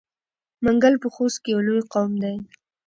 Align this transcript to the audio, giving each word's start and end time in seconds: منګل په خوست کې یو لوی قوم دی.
منګل 0.63 0.95
په 1.03 1.07
خوست 1.13 1.37
کې 1.43 1.49
یو 1.53 1.59
لوی 1.67 1.81
قوم 1.93 2.11
دی. 2.23 2.35